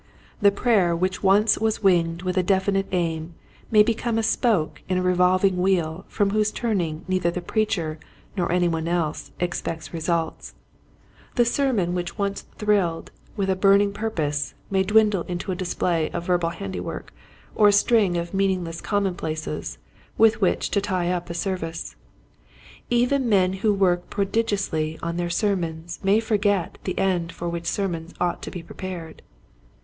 [0.41, 3.35] The prayer which once was winged with a definite aim
[3.69, 7.99] may become a spoke in a re volving wheel from whose turning neither the preacher
[8.35, 10.53] nor any one else expects re sults.
[11.35, 13.47] The sermon which once thrilled 86 Quiet Hints to Growing Preachers.
[13.47, 13.93] with a burning
[14.41, 17.13] purpose may dwindle into a display of verbal handiwork
[17.53, 19.77] or a string of meaningless commonplaces
[20.17, 21.95] with which to tie up a service.
[22.89, 28.15] Even men who work prodigiously on their sermons may forget the end for which sermons
[28.19, 29.21] ought to be pre pared.